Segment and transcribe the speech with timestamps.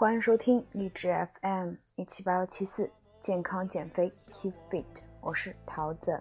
[0.00, 2.90] 欢迎收听励志 FM 一七八幺七四
[3.20, 4.84] 健康减肥 Keep Fit，
[5.20, 6.18] 我是桃子。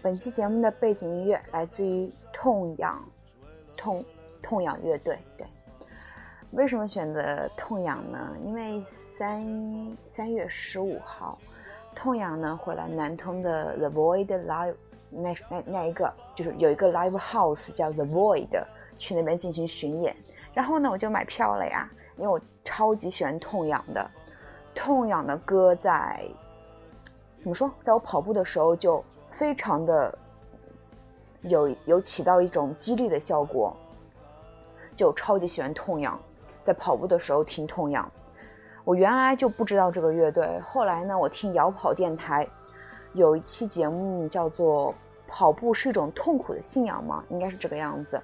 [0.00, 3.06] 本期节目的背景音乐来自于痛仰
[3.76, 4.02] 痛
[4.42, 5.18] 痛仰乐队。
[5.36, 5.46] 对，
[6.52, 8.34] 为什么选择痛仰呢？
[8.42, 8.82] 因为
[9.18, 11.38] 三三月十五号，
[11.94, 14.74] 痛仰呢会来南通的 The Void Live
[15.10, 18.64] 那那那一个就是有一个 Live House 叫 The Void，
[18.98, 20.16] 去那边进行巡演。
[20.54, 24.10] 然后呢，我就买票了呀，因为我超级喜欢痛仰的，
[24.74, 26.24] 痛仰的歌在
[27.40, 30.18] 怎么说，在我跑步的时候就非常的
[31.42, 33.76] 有有起到一种激励的效果，
[34.92, 36.18] 就超级喜欢痛仰，
[36.62, 38.10] 在跑步的时候听痛仰。
[38.84, 42.46] 我原来就不知道这个乐队，后来呢，我听摇跑电台
[43.14, 44.94] 有一期节目叫做
[45.26, 47.24] “跑步是一种痛苦的信仰”吗？
[47.30, 48.20] 应该是这个样子。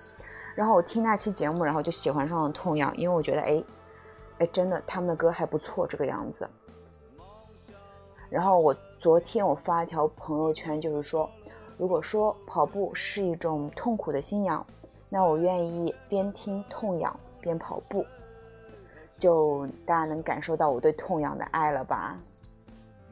[0.55, 3.65] 然后我听那期节目，然后就喜欢上了痛仰，因为我觉得，哎，
[4.41, 6.49] 哎，真的他们的歌还不错，这个样子。
[8.31, 11.29] 然后我昨天我发一条朋友圈，就是说，
[11.77, 14.67] 如果说跑步是一种痛苦的信仰，
[15.11, 18.07] 那我愿意边听痛痒边跑步。
[19.19, 22.17] 就大家能感受到我对痛痒的爱了吧？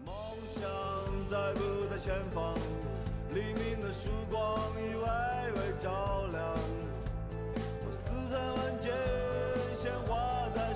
[0.06, 0.14] 梦
[0.46, 0.62] 想
[1.26, 2.54] 在不在前方，
[3.28, 5.02] 黎明的曙光已微
[5.60, 5.90] 微照
[6.32, 6.54] 亮。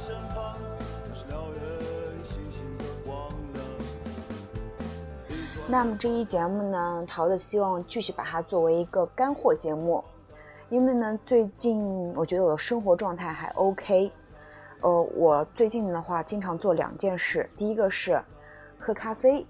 [0.05, 0.57] 身旁
[5.69, 10.03] 那么这一节目呢，桃子希望继续把它作为一个干货节目，
[10.69, 14.11] 因为呢，最近我觉得我的生活状态还 OK，
[14.81, 18.21] 呃，我最近的话经常做两件事，第一个是
[18.79, 19.47] 喝咖啡，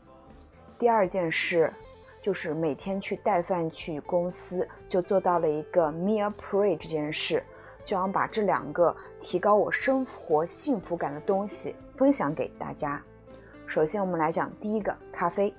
[0.79, 1.73] 第二件事
[2.21, 7.43] 就是每天去带饭去公司，就做到了一个 meal pre 这件事，
[7.85, 13.03] 就想把这两个提高我生活幸福感的东西分享给大家。
[13.67, 15.55] 首先我们来讲第一个咖啡。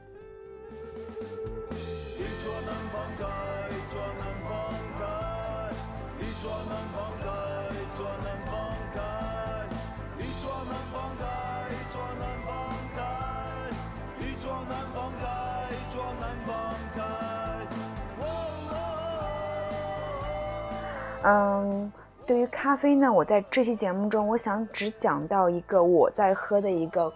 [21.24, 21.90] 嗯，
[22.26, 27.12] 对于咖啡呢，我在这期节目中，我想只讲到一个我在喝的一个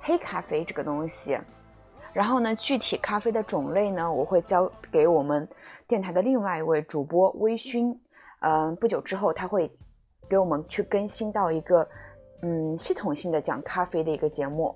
[0.00, 1.38] 黑咖啡这个东西。
[2.12, 5.46] 然后呢，具体咖啡的种类呢，我会交给我们
[5.86, 7.94] 电台的另外一位主播微醺。
[8.40, 9.70] 嗯，不久之后他会
[10.28, 11.86] 给我们去更新到一个
[12.40, 14.74] 嗯系统性的讲咖啡的一个节目。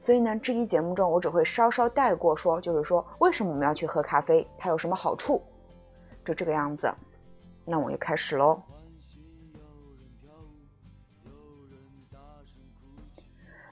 [0.00, 5.40] 所以呢，这期节目中我只会稍稍带过说，就是说为什么我们要去喝咖啡，它有什么好处，
[6.24, 6.92] 就这个样子。
[7.64, 8.62] 那我就开始喽。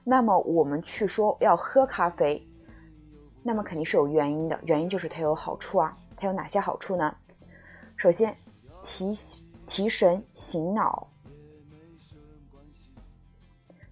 [0.04, 2.44] 那么我们去说要喝咖啡，
[3.42, 5.96] 那么肯定是有原因的，原因就是它有好处啊。
[6.16, 7.16] 它有哪些好处呢？
[7.96, 8.36] 首先，
[8.82, 9.12] 提
[9.66, 11.08] 提神醒脑，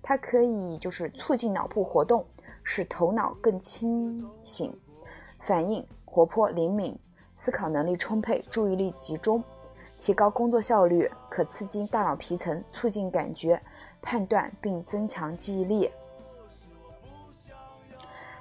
[0.03, 2.27] 它可以就是促进脑部活动，
[2.65, 4.73] 使头脑更清醒，
[5.39, 6.99] 反应活泼灵敏，
[7.37, 9.43] 思考能力充沛，注意力集中。
[10.01, 13.61] 提高工作效率，可刺激大脑皮层，促进感觉
[14.01, 15.91] 判断，并增强记忆力。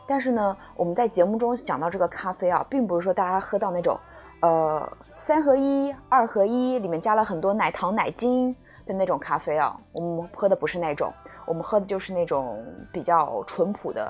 [0.08, 4.00] 但是呢，我们在节目中讲到这个咖啡啊，并不是说大家喝到那种，
[4.40, 8.56] 呃，三合一、二合一，里面加了很多奶糖、奶精
[8.86, 9.78] 的那种咖啡啊。
[9.92, 11.12] 我们喝的不是那种，
[11.46, 14.09] 我们喝的就是那种比较淳朴的，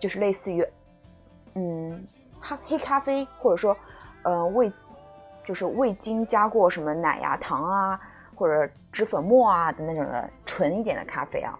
[0.00, 0.66] 就是类似于，
[1.54, 2.04] 嗯，
[2.40, 3.76] 黑黑咖啡，或者说，
[4.24, 4.72] 呃，味。
[5.44, 8.00] 就是未经加过什么奶呀、糖啊，
[8.34, 11.58] 或者脂粉末啊的那种的纯一点的咖啡啊。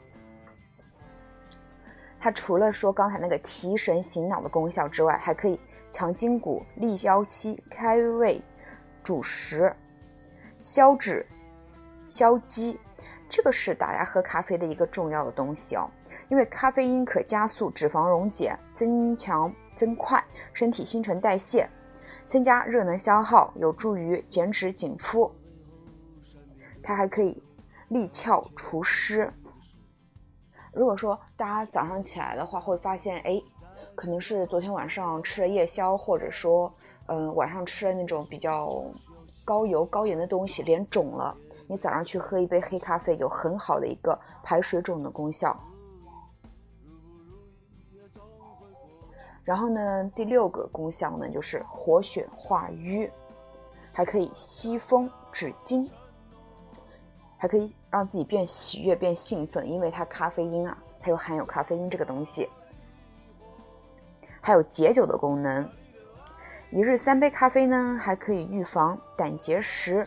[2.20, 5.58] 它除了说刚才那个提神醒脑的功效之外，还可以
[5.90, 8.40] 强筋骨、利腰膝、开胃、
[9.02, 9.74] 主食、
[10.60, 11.26] 消脂、
[12.06, 12.78] 消积。
[13.28, 15.90] 这个是大家喝咖啡的一个重要的东西哦，
[16.28, 20.22] 因为咖啡因可加速脂肪溶解，增强增快
[20.52, 21.68] 身体新陈代谢。
[22.32, 25.30] 增加热能消耗，有助于减脂紧肤。
[26.82, 27.42] 它还可以
[27.88, 29.30] 利窍除湿。
[30.72, 33.38] 如果说大家早上起来的话，会发现，哎，
[33.94, 36.72] 可能是昨天晚上吃了夜宵，或者说，
[37.04, 38.82] 嗯，晚上吃了那种比较
[39.44, 41.36] 高油高盐的东西，脸肿了。
[41.68, 45.54] 你早上去喝一杯黑咖啡，有很好的一个排水肿的功效。
[49.44, 53.10] 然后呢，第六个功效呢，就是活血化瘀，
[53.92, 55.90] 还可以吸风止痉，
[57.36, 62.48] 还可以让自己变喜悦、变兴奋，因为它咖啡因啊，它又含有咖啡因这个东西，
[64.40, 65.68] 还有解酒的功能。
[66.70, 70.06] 一日三杯咖啡呢，还可以预防胆结石。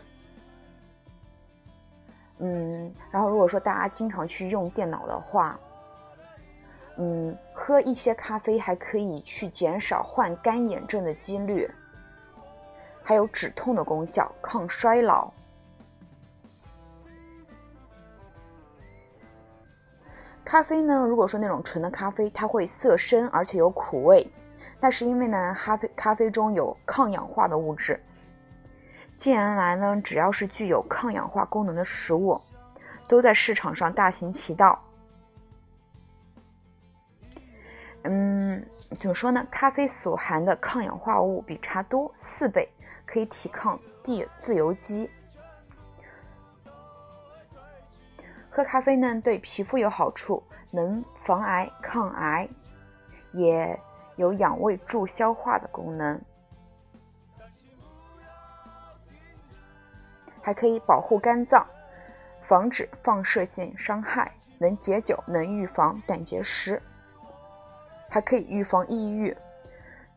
[2.39, 5.59] 嗯，然后如果说大家经常去用电脑的话，
[6.97, 11.69] 嗯，喝一些咖啡还可以去减少患干眼症的几率，
[13.03, 15.31] 还有止痛的功效，抗衰老。
[20.43, 24.25] 咖啡呢，如果说那种纯的咖啡，它会涩深而且有苦味。
[24.79, 27.99] 那是因为呢，咖啡咖啡中有抗氧化的物质。
[29.17, 32.39] 近年来呢，只要是具有抗氧化功能的食物，
[33.09, 34.79] 都在市场上大行其道。
[38.05, 38.65] 嗯，
[38.97, 39.45] 怎么说呢？
[39.51, 42.69] 咖啡所含的抗氧化物比茶多四倍，
[43.05, 45.09] 可以抵抗地自由基。
[48.49, 50.41] 喝咖啡呢，对皮肤有好处，
[50.71, 52.47] 能防癌抗癌，
[53.33, 53.79] 也。
[54.17, 56.17] 有养胃助消化的功能，
[60.41, 61.67] 还可以保护肝脏，
[62.39, 66.81] 防止放射性伤害，能解酒，能预防胆结石，
[68.15, 69.35] 还可以预防抑郁。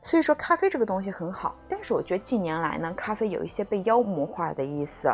[0.00, 5.12] 所以说，咖啡这个东西很好，但是我觉得近年来呢，咖啡有一些被妖魔化的意思，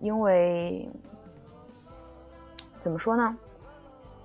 [0.00, 0.90] 因为
[2.80, 3.36] 怎么说呢？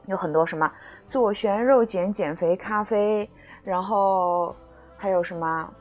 [0.05, 0.71] 有很多什么
[1.09, 3.29] 左旋肉碱减肥咖啡，
[3.61, 4.55] 然后
[4.95, 5.73] 还有什么，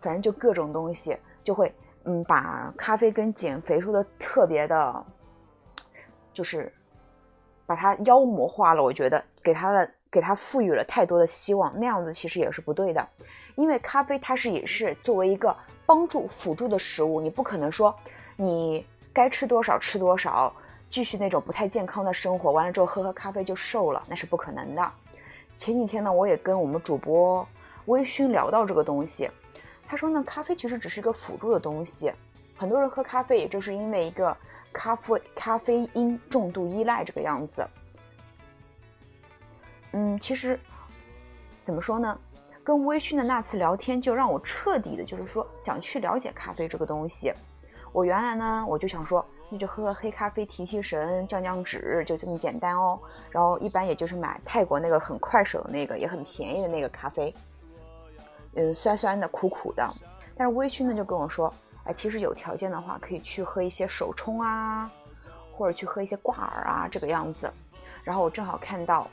[0.00, 1.74] 反正就各种东西，就会
[2.04, 5.06] 嗯把咖啡跟减肥说的特别的，
[6.32, 6.72] 就是
[7.68, 8.82] 把它妖魔化了。
[8.82, 13.06] 我觉得给它的给它赋予了太多的希望，那样子其实也是不对的。
[13.56, 15.54] 因为咖啡它是也是作为一个
[15.84, 17.94] 帮助辅助的食物，你不可能说
[18.36, 20.50] 你该吃多少吃多少。
[20.90, 24.92] 继续那种不太健康的生活，完了之后喝喝咖啡就瘦了，那是不可能的。
[25.54, 27.46] 前几天呢，我也跟我们主播
[27.84, 29.30] 微醺聊到这个东西，
[29.86, 32.10] 他说呢，咖啡其实只是一个辅助的东西。
[32.56, 34.34] 很多人喝咖啡，也就是因为一个
[34.78, 37.66] 咖啡咖啡因重度依赖这个样子。
[39.90, 40.58] 嗯，其实
[41.64, 42.16] 怎么说呢？
[42.62, 47.32] 跟微醺的那次聊天，就让我彻底的，就是说想去了解咖啡这个东西。
[47.90, 49.26] 我原来呢，我就想说。
[49.50, 53.00] 那就喝喝黑咖啡提提神降降脂，就这么简单哦。
[53.30, 57.34] 然后一般也就是买泰国那个很快手的那个，也很便宜的那个咖啡，
[58.56, 59.90] 嗯，酸酸的苦苦的。
[60.36, 61.50] 但是微醺呢就跟我说，
[61.88, 64.92] 哎，其实有条件的话可以去喝一些手冲啊，
[65.50, 67.50] 或者去喝一些挂耳啊这个样子。
[68.04, 69.08] 然后我正好看到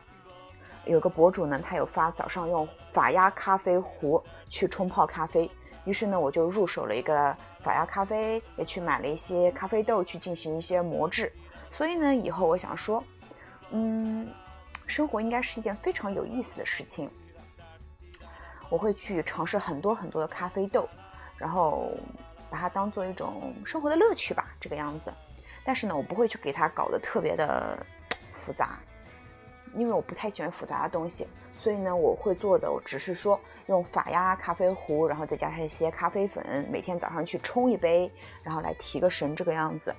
[0.86, 5.50] 有个博主呢，他有发早上用法压咖啡壶去冲泡咖啡。
[5.86, 11.32] 于是呢，我就入手了一个法压咖啡，也去买了一些咖啡豆去进行一些磨制。
[11.72, 13.02] 所以呢，以后我想说，
[13.70, 14.28] 嗯，
[14.86, 17.10] 生活应该是一件非常有意思的事情。
[18.70, 20.90] 我会去尝试很多很多的咖啡豆，
[21.38, 21.92] 然后
[22.56, 25.12] 把它当做一种生活的乐趣吧，这个样子。
[25.66, 27.78] 但是呢，我不会去给它搞得特别的
[28.32, 28.80] 复杂，
[29.74, 31.28] 因为我不太喜欢复杂的东西。
[31.60, 38.10] 所以呢，我会做的，我只是说用法压咖啡壶，然后再加上一些咖啡粉，每天早上去冲一杯，
[38.42, 39.94] 然后来提个神，这个样子。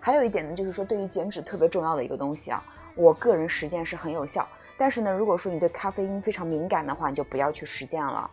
[0.00, 2.62] 还有一点呢，就是说对于减脂特别重要的一个东西啊，
[2.94, 4.46] 我个人实践是很有效。
[4.76, 8.30] 但是呢，如果说你对咖啡因非常敏感的话，你就不要去实践了，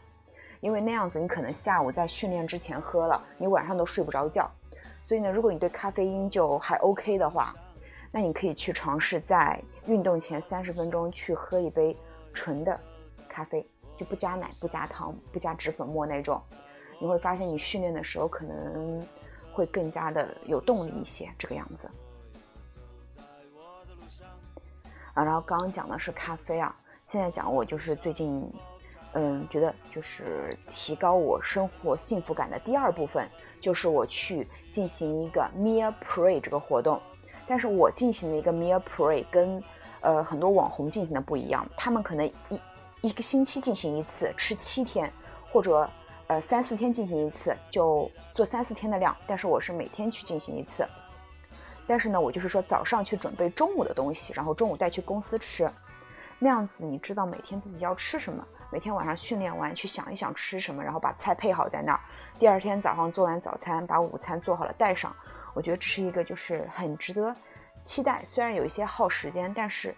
[0.62, 4.50] 因为那样子你可能下午在训练之前喝了，你晚上都睡不着觉。
[5.06, 7.54] 所以呢，如果你对咖啡因就还 OK 的话，
[8.12, 11.98] 那你可以去尝试在运动前三十分钟去喝一杯
[12.34, 12.80] 纯的
[13.28, 16.42] 咖啡，就不加奶、不加糖、不加脂粉末那种。
[17.00, 19.06] 你会发现你训练的时候可能
[19.52, 21.90] 会更加的有动力一些，这个样子。
[25.14, 28.50] 啊，然后刚刚讲的是咖啡啊，现在讲我就是最近，
[29.14, 37.02] 嗯，觉得就是提高我生活幸福感的第二部分，就是我去进行一个 Meal Pray 这个活动。
[37.48, 39.62] 但是我进行的一个 meal pray 跟，
[40.00, 42.62] 呃很多网红进行的不一样，他们可能一
[43.02, 45.12] 一个星期进行一次，吃七天，
[45.52, 45.90] 或者
[46.28, 49.14] 呃三四天进行一次，就做三四天的量。
[49.28, 50.88] 但是我是每天去进行一次，
[51.86, 55.70] 但是呢，我就是说早上去准备中午的东西，然后中午带去公司吃，
[56.40, 62.00] 那样子你知道每天自己要吃什么，每天晚上训练完去想一想吃什么，然后把菜配好在那儿，
[62.40, 65.14] 第二天早上做完早餐，把午餐做好了带上。
[65.54, 67.36] 我觉得这是一个就是很值得
[67.84, 69.94] 期待，虽然有一些耗时间，但是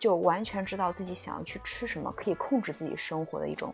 [0.00, 3.72] 就完全知道自己想要去吃什么，可以控制自己生活的一种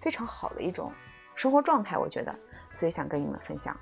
[0.00, 0.90] 非常好的一种
[1.34, 1.98] 生活状态。
[1.98, 2.34] 我觉得，
[2.72, 3.76] 所以想跟你们分享。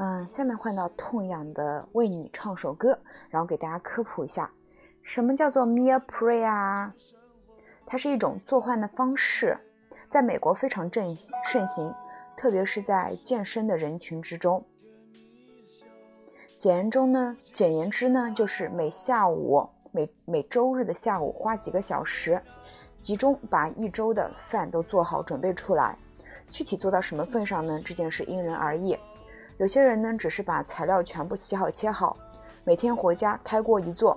[0.00, 2.96] 嗯，下面换到痛痒的为你唱首歌，
[3.28, 4.48] 然后给大家科普一下，
[5.02, 6.94] 什么叫做 meal pre 啊？
[7.84, 9.58] 它是一种做饭的方式，
[10.08, 11.92] 在美国非常正盛行，
[12.36, 14.64] 特别是在健身的人群之中。
[16.56, 22.40] 简言中呢，简言之呢，就是每下午每每周日的下午花几个小时，
[23.00, 25.98] 集中把一周的饭都做好准备出来。
[26.52, 27.82] 具体做到什么份上呢？
[27.84, 28.96] 这件事因人而异。
[29.58, 32.16] 有些人呢，只是把材料全部洗好切好，
[32.62, 34.16] 每天回家开锅一做；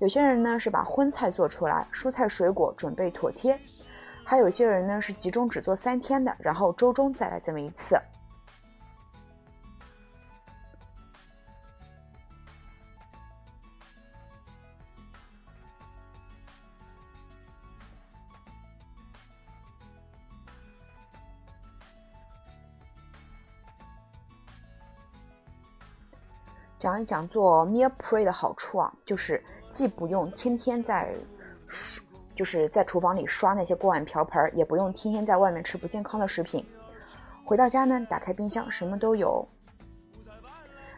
[0.00, 3.54] 有些人呢，是把荤菜做出来，蔬菜水果准备妥帖；
[4.24, 7.96] 还有些人呢，是集中只做三天的，然后周中再来这么一次。
[26.80, 31.14] 讲一讲做 meal pre 的好处啊，就是既不用天天在，
[32.34, 36.64] 就是在厨房里刷那些锅碗瓢盆，也不用天天在外面吃不健康的食品。
[37.44, 39.46] 回到家呢，打开冰箱，什么都有。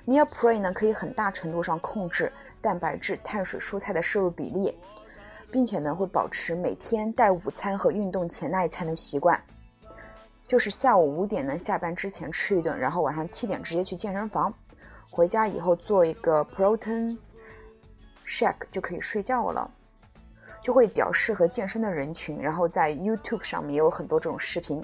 [0.07, 4.79] meal pre 呢，可以很大程度上控制蛋白质、碳水、蔬菜的摄入比例，
[5.51, 9.43] 并且呢，会保持每天带午餐和运动前那一餐的习惯。
[10.47, 14.55] 就是下午五点呢下班之前吃一顿，然后晚上七点直接去健身房。
[15.15, 17.19] 回家以后做一个 protein
[18.27, 19.71] shake 就可以睡觉了，
[20.63, 22.41] 就会比较适合健身的人群。
[22.41, 24.83] 然后在 YouTube 上面也有很多这种视频。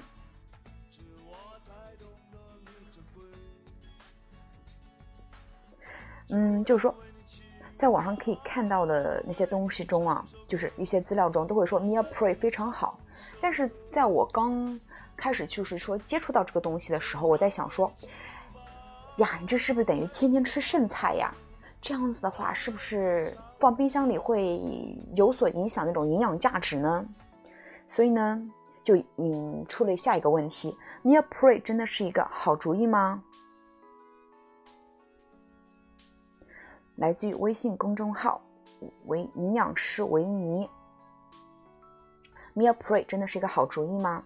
[6.29, 6.93] 嗯，就是说，
[7.75, 12.99] 在网上可以看到的那些东西中啊，就是一些资料中都会说 meal pre 非常好。
[13.41, 14.79] 但是在我刚
[15.17, 17.91] 开始就是说接触到这个东西的时候，我在想说。
[19.17, 21.33] 呀，你这是不是等于天天吃剩菜呀？
[21.81, 24.59] 这样子的话，是不是放冰箱里会
[25.15, 27.05] 有所影响那种营养价值呢？
[27.87, 28.41] 所以呢，
[28.83, 33.23] 就引出了下一个问题：meal pre 真的是一个好主意吗？
[36.95, 38.41] 来自于微信公众号
[39.07, 40.69] “维营养师维尼
[42.53, 44.21] ”，meal pre 真的是一个好主意吗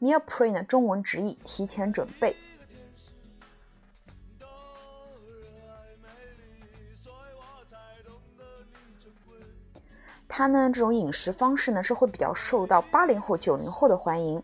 [0.00, 0.62] ？meal pre 呢？
[0.62, 2.36] 中文直译提前准备。
[10.26, 14.42] 它呢，这种饮食方式呢，是会比较受到八零后、九零后的欢迎，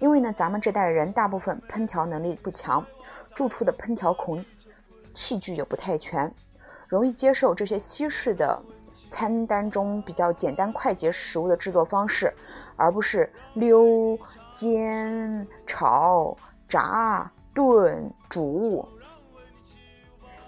[0.00, 2.84] 因为呢，咱们这代人大部分烹调能力不强，
[3.32, 4.44] 住处的烹调孔
[5.14, 6.34] 器具也不太全，
[6.88, 8.60] 容易接受这些西式的。
[9.10, 12.32] 餐单中比较简单快捷食物的制作方式，
[12.76, 14.18] 而不是溜、
[14.50, 16.34] 煎、炒、
[16.66, 18.88] 炸、炖、煮。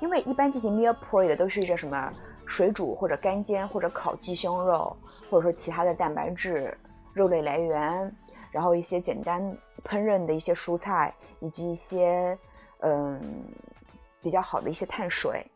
[0.01, 2.13] 因为一般进行 meal pre 的都是这什么
[2.47, 4.97] 水煮或者干煎或者烤鸡胸肉，
[5.31, 6.77] 或者说其他的蛋白质
[7.13, 8.17] 肉类来源，
[8.51, 9.41] 然后一些简单
[9.85, 12.37] 烹饪的一些蔬菜，以及一些
[12.81, 13.45] 嗯
[14.21, 15.47] 比较好的一些碳水。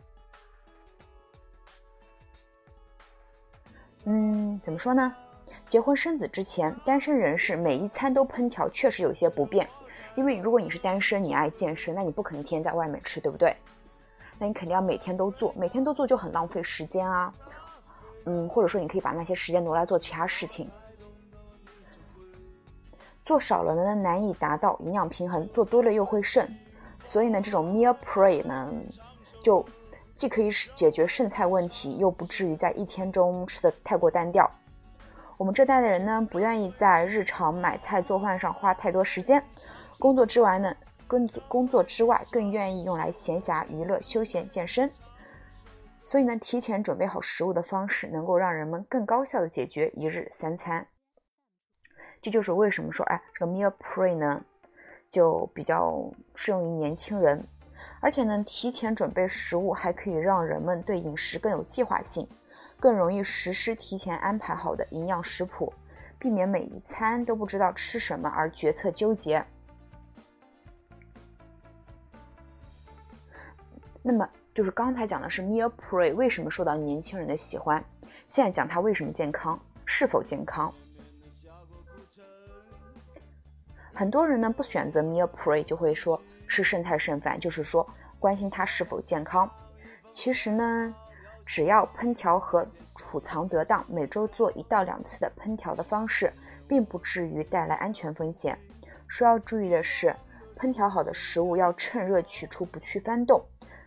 [4.09, 5.13] 嗯，怎么说呢？
[5.67, 9.69] 结婚生子之前，单身人士每一餐都烹调，确实有些不便。
[10.15, 13.55] 因为如果你是单身，你爱健身，那你不可能天天在外面吃，对不对？
[14.39, 17.35] 那你肯定要每天都做，每天都做就很浪费时间啊。
[18.27, 20.71] 嗯，或者说你可以把那些时间挪来做其他事情。
[23.25, 26.49] 做少了呢，难以达到营养平衡；做多了又会剩。
[27.03, 28.73] 所以呢，这种 meal pre 呢，
[29.43, 29.67] 就。
[30.17, 34.51] 既可以解决剩菜问题，又不至于在一天中吃的太过单调。
[35.37, 39.45] 我们这代的人呢，不愿意在日常买菜做饭上花太多时间，
[39.99, 40.75] 工作之外呢，
[41.07, 44.91] 工工作之外更愿意用来闲暇娱乐、休闲、健身。
[46.03, 50.87] 所以呢，提前准备好食物的方式，能够让人们更高效的解决一日三餐。
[52.23, 54.43] 这就是为什么说，哎，这个 meal pre 呢，
[55.11, 57.47] 就比较适用于年轻人。
[58.07, 62.25] 而且呢，提前准备食物还可以让人们对饮食更有计划性，
[62.79, 65.73] 更容易实施提前安排好的营养食谱，
[66.17, 69.45] 避免每一餐都不知道吃什么而决策纠结。
[74.05, 77.85] 那么，就是刚才讲的是 meal pre 为什么受到年轻人的喜欢，
[78.29, 80.73] 现在讲它为什么健康，是否健康？
[83.97, 87.89] 很多人呢不选择 meal pre，就会说吃剩菜剩饭，就是说
[88.21, 89.51] 关心它是否健康。
[90.11, 90.95] 其实呢，
[91.47, 96.31] 只要烹调和储藏得当，每周做一到两次的烹调的方式，
[96.69, 98.59] 并不至于带来安全风险。
[99.09, 100.15] 需要注意的是，
[100.59, 103.43] 烹调好的食物要趁热取出，不去翻动，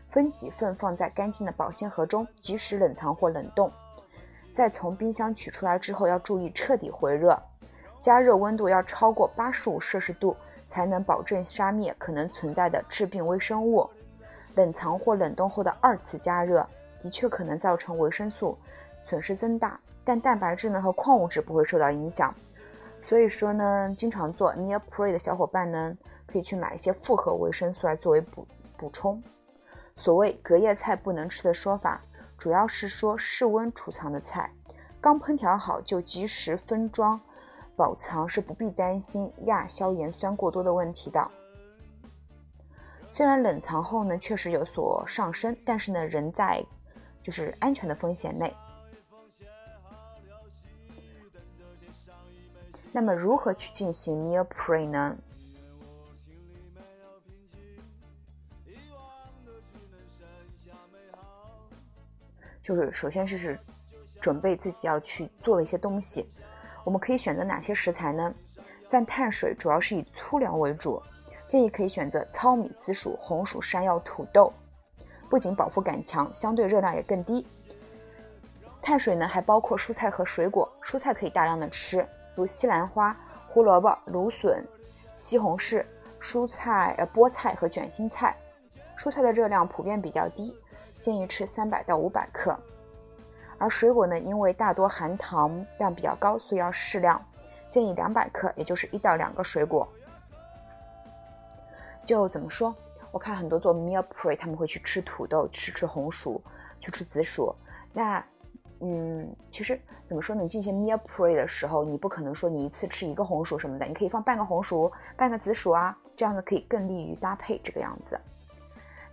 [0.08, 3.72] 分几份放在干净的保鲜盒中，及时冷藏或冷冻。
[4.52, 7.40] 再从冰箱取出来之后，要注意彻底回热，
[8.00, 10.36] 加热温度要超过八十五摄氏度，
[10.68, 13.90] 才能保证杀灭可能存在的致病微生物。
[14.56, 16.66] 冷藏或冷冻后的二次加热，
[17.00, 18.58] 的确可能造成维生素
[19.04, 22.34] 损失增大，但蛋白质呢和矿物质不会受到影响。
[23.02, 29.22] 所以说呢，经常做 meal pre 的小伙伴呢，可以去买一些复合维生素来作为补补充。
[29.96, 32.02] 所谓隔夜菜不能吃的说法。
[32.38, 34.50] 主要是说室温储藏的菜，
[35.02, 37.20] 刚烹调好就及时分装
[37.80, 41.32] 保藏，是不必担心亚硝盐酸过多的问题的。
[43.14, 46.62] 虽然冷藏后呢确实有所上升，但是呢仍在
[47.24, 48.54] 就是安全的风险内。
[52.92, 55.18] 那么如何去进行 meal pre 呢？
[62.62, 63.58] 就是首先就是
[64.20, 66.30] 准备自己要去做的一些东西，
[66.84, 68.34] 我们可以选择哪些食材呢？
[68.88, 71.02] 占碳水主要是以粗粮为主，
[71.48, 74.52] 建议可以选择糙米、紫薯、红薯、山药、土豆，
[75.30, 77.46] 不仅饱腹感强，相对热量也更低。
[78.82, 83.16] 碳水呢还包括蔬菜和水果，蔬菜可以大量的吃，如西兰花、
[83.48, 84.66] 胡萝卜、芦笋、
[85.16, 85.86] 西红柿、
[86.20, 88.36] 蔬菜呃菠菜和卷心菜。
[88.98, 90.56] 蔬菜的热量普遍比较低。
[91.00, 92.60] 建议吃三百到五百克，
[93.60, 97.24] 而水果呢，因为大多含糖量比较高，所以要适量，
[97.68, 99.88] 建议两百克，也就是一到两个水果。
[102.04, 102.74] 就怎么说？
[103.12, 106.42] 我看很多做 meal pre，他们会去吃土豆，去吃红薯，
[106.80, 107.54] 去吃紫薯。
[107.92, 108.24] 那，
[108.80, 110.42] 嗯，其实怎么说呢？
[110.44, 118.20] 你进行 meal pre 的时候，你不可能说你一次吃一个红薯什么的，你可以放半个红薯，半个紫薯啊，这样子可以更利于搭配这个样子。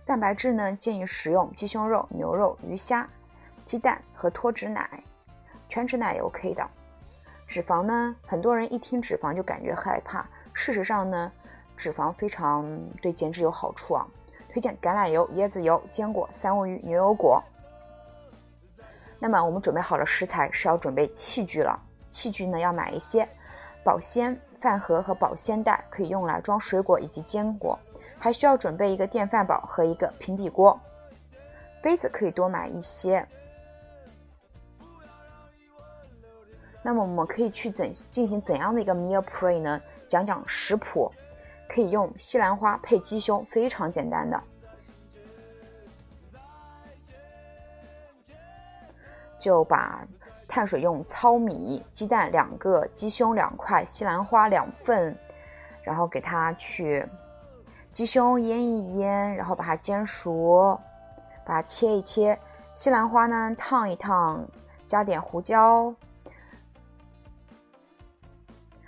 [0.05, 3.07] 蛋白质呢，建议食用鸡胸肉、牛肉、鱼虾、
[3.67, 4.89] 鸡蛋和脱脂奶，
[5.67, 6.65] 全脂奶也 OK 的。
[7.45, 11.29] 脂肪呢，很多人一听脂肪就感觉害怕，事实上呢，
[11.75, 12.65] 脂肪非常
[13.01, 14.07] 对减脂有好处啊。
[14.49, 17.43] 推荐橄榄油、椰子油、坚果、三文鱼、牛油果。
[19.19, 21.77] 那么我们准备好了食材，是要准备器具了。
[22.09, 23.27] 器具呢，要买一些
[23.83, 27.77] 保鲜饭盒和保鲜袋，可以用来装水果以及坚果。
[28.17, 30.79] 还需要准备一个电饭煲和一个平底锅，
[31.81, 33.27] 杯子可以多买一些。
[36.87, 39.81] 那么我们可以去怎进行怎样的一个 meal pre 呢？
[40.07, 41.11] 讲讲食谱，
[41.67, 44.41] 可以用西兰花配鸡胸，非常简单的，
[49.37, 50.07] 就把
[50.47, 55.13] 碳水用糙米、鸡蛋两个、鸡胸两块、西兰花两份，
[55.83, 57.05] 然后给它去。
[57.91, 60.79] 鸡胸腌一腌，然后把它煎熟，
[61.43, 62.39] 把它切一切。
[62.71, 64.47] 西兰花呢，烫一烫，
[64.85, 65.93] 加点胡椒。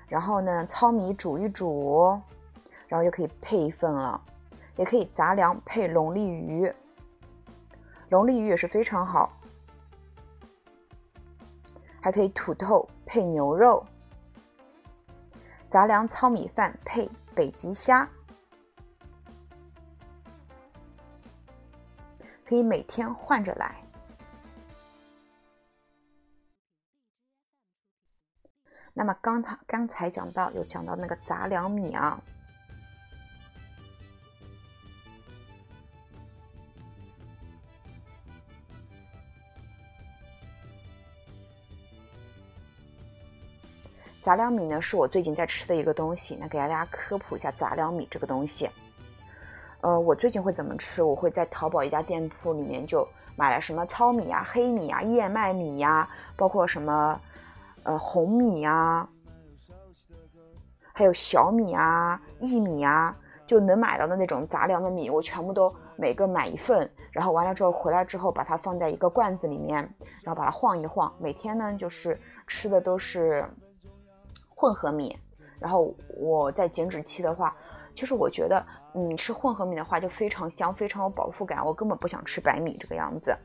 [0.09, 2.19] 然后呢，糙米煮一煮，
[2.87, 4.19] 然后就可以配一份了。
[4.75, 6.73] 也可以杂粮配龙利鱼，
[8.07, 9.31] 龙利鱼也是非常好。
[12.01, 13.85] 还可以土豆配牛肉，
[15.67, 18.07] 杂粮糙米饭配北极虾。
[22.45, 23.83] 可以每天换着来。
[28.93, 32.21] 那么刚才刚才讲到有讲到那个杂粮米啊，
[44.21, 48.69] 杂粮米呢是我最近在吃的一个东西，那给大家科普一下杂粮米这个东西。
[49.81, 51.01] 呃，我最近会怎么吃？
[51.01, 57.19] 我会在淘宝一家店铺里面就买了什么糙米啊、黑米啊、燕麦米呀，包括什么
[57.83, 59.07] 呃红米呀，
[60.93, 63.15] 还有小米啊、薏米啊，
[63.45, 66.89] 就能买到的那种杂粮的米，我全部都每个买一份。
[67.11, 69.77] 然后完了之后回来之后，把它放在一个罐子里面，
[70.23, 71.13] 然后把它晃一晃。
[71.19, 73.43] 每天呢，就是吃的都是
[74.49, 75.17] 混合米。
[75.59, 77.55] 然后我在减脂期的话。
[77.95, 81.65] 就是我觉得，嗯，吃混合米的话就非常香，非常有饱腹感。
[81.65, 83.35] 我根本不想吃白米这个样子。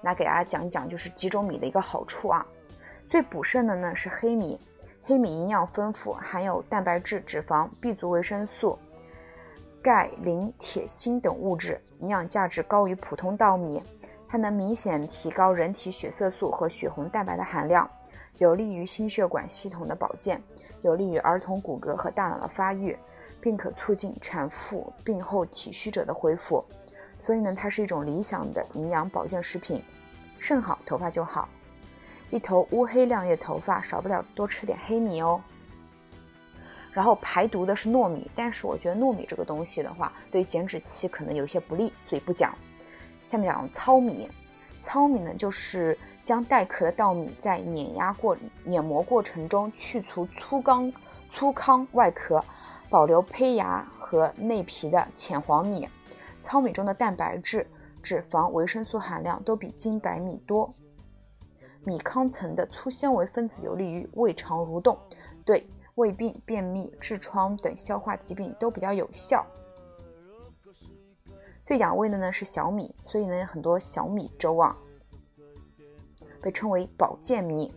[0.00, 2.46] 那给大家讲一讲，就是几种米的一个好处啊。
[3.08, 4.60] 最补肾的呢是黑米，
[5.02, 8.78] 黑米营养丰富，含有蛋白质、脂肪、B 族维生素、
[9.82, 13.82] 钙、磷、铁、锌等物质，营养价值高于普通稻米。
[14.28, 17.88] 它能明显提高人体血色素和血红蛋白的含量，
[18.36, 20.42] 有利于心血管系统的保健，
[20.82, 22.96] 有利于儿童骨骼和大脑的发育。
[23.40, 26.64] 并可促进产妇病后体虚者的恢复，
[27.20, 29.80] 所以呢，它是一种理想的营养保健食品。
[30.40, 31.48] 肾好，头发就好。
[32.30, 35.40] 一头乌黑亮丽的头发，少不了多吃点黑米哦。
[36.92, 42.52] 然后排毒的是糯米，但是我觉得糯米这个东西的话，对减脂期可能有些不利，所以不讲。
[43.26, 44.28] 下面讲糙米，
[44.82, 50.92] 糙米呢就是将带壳的稻米在碾压过碾磨过程中去除粗糠
[51.30, 52.44] 粗糠外壳，
[52.90, 55.88] 保留胚芽和内皮的浅黄米。
[56.42, 57.66] 糙米中的蛋白质、
[58.02, 60.74] 脂肪、维生素含量都比精白米多。
[61.84, 64.98] 米糠层的粗纤维分子有利于胃肠蠕动，
[65.44, 69.46] 对胃病、便秘、痔疮等消化疾病都比较有效。
[71.64, 74.76] 最养胃的呢是小米，所以呢很多小米粥啊
[76.40, 77.74] 被称为保健米。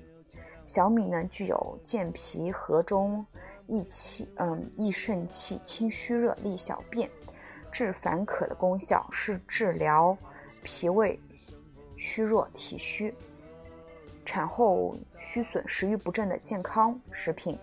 [0.66, 3.26] 小米呢具有健脾和中、
[3.68, 7.10] 益气、嗯益肾气、清虚热、利小便、
[7.72, 10.18] 治烦渴的功效，是治疗
[10.64, 11.20] 脾胃
[11.98, 13.14] 虚弱、体虚。
[14.32, 17.60] 产后虚损、食欲不振的健康食品，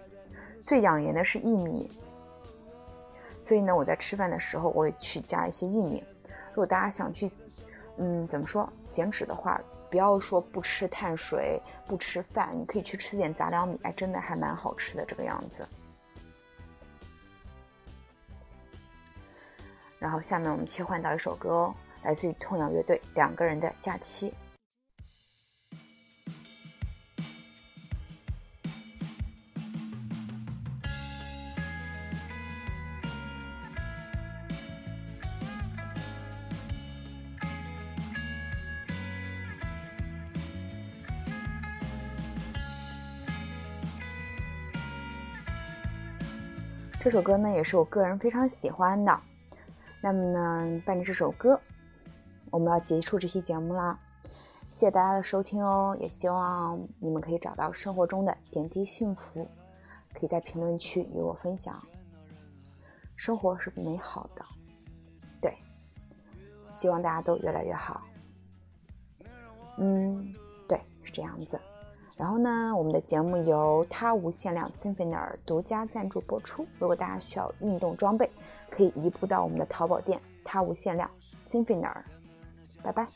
[0.63, 1.91] 最养颜的是薏米。
[3.43, 6.05] 所以呢，我在吃饭的时候，我会去加一些薏米。
[6.51, 7.31] 如果大家想去，
[7.97, 15.67] 嗯，怎么说减脂的话，不要说不吃碳水、不吃饭，你可以去吃点杂粮米，哎，真的还蛮好吃的这个样子。
[19.99, 24.29] 然后下面我们切换到一首歌哦，来自于痛仰乐队《两个人的假期》。
[47.09, 49.19] 这首歌呢，也是我个人非常喜欢的。
[50.03, 51.59] 那么呢，伴着这首歌，
[52.51, 53.99] 我们要结束这期节目啦。
[54.69, 59.49] 谢谢大家的收听哦，也希望你们可以找到生活中的点滴幸福，
[60.13, 61.83] 可以在评论区与我分享。
[63.17, 64.45] 生活是美好的，
[65.41, 65.57] 对，
[66.71, 68.03] 希望大家都越来越好。
[69.79, 70.31] 嗯，
[70.69, 71.59] 对，是这样子。
[72.19, 76.67] 然后呢，我们的节目由他无限量 s i n f i n e r 独家赞助播出。
[76.81, 78.29] 如果大家需要运动装备，
[78.69, 81.09] 可以移步到我们的淘宝店他无限量
[81.47, 82.05] s i n f i n e r
[82.83, 83.07] 拜拜。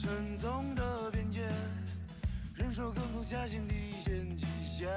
[0.00, 1.40] 沉重的边界，
[2.54, 4.88] 忍受更从下心底线极限。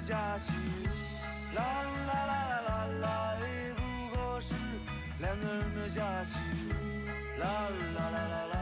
[0.00, 0.52] 假期，
[1.54, 1.62] 啦
[2.06, 3.80] 啦啦啦啦啦，也不
[4.14, 4.54] 过是
[5.18, 6.38] 两个人的假期，
[7.38, 7.44] 啦
[7.96, 8.57] 啦啦啦啦，